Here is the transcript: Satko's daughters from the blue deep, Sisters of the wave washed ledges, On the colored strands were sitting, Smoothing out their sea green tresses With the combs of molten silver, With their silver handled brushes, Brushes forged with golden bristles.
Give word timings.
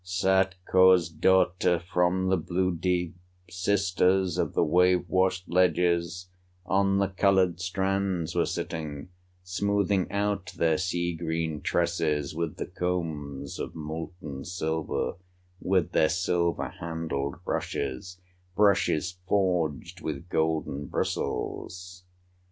Satko's 0.03 1.09
daughters 1.09 1.83
from 1.83 2.29
the 2.29 2.35
blue 2.37 2.71
deep, 2.75 3.13
Sisters 3.51 4.39
of 4.39 4.55
the 4.55 4.63
wave 4.63 5.07
washed 5.07 5.47
ledges, 5.47 6.31
On 6.65 6.97
the 6.97 7.09
colored 7.09 7.59
strands 7.61 8.33
were 8.33 8.47
sitting, 8.47 9.09
Smoothing 9.43 10.11
out 10.11 10.53
their 10.57 10.79
sea 10.79 11.13
green 11.15 11.61
tresses 11.61 12.33
With 12.35 12.57
the 12.57 12.65
combs 12.65 13.59
of 13.59 13.75
molten 13.75 14.43
silver, 14.43 15.17
With 15.61 15.91
their 15.91 16.09
silver 16.09 16.69
handled 16.79 17.35
brushes, 17.45 18.19
Brushes 18.55 19.19
forged 19.27 20.01
with 20.01 20.29
golden 20.29 20.87
bristles. 20.87 22.05